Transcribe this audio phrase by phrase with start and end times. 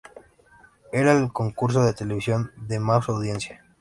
[0.91, 3.63] Era el concurso de televisión de más audiencia.